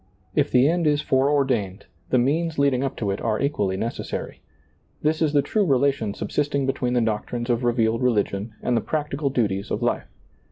If 0.33 0.49
the 0.49 0.67
end 0.67 0.87
is 0.87 1.03
foreordained, 1.03 1.85
the 2.09 2.17
means 2.17 2.57
leading 2.57 2.83
up 2.83 2.95
to 2.97 3.11
it 3.11 3.21
are 3.21 3.39
equally 3.39 3.77
necessary. 3.77 4.41
This 5.03 5.21
is 5.21 5.31
the 5.31 5.43
true 5.43 5.63
relation 5.63 6.15
subsisting 6.15 6.65
between 6.65 6.93
the 6.93 7.01
doctrines 7.01 7.51
of 7.51 7.63
revealed 7.63 8.01
religion 8.01 8.55
and 8.63 8.75
the 8.75 8.81
practical 8.81 9.29
duties 9.29 9.69
of 9.69 9.83
life. 9.83 10.07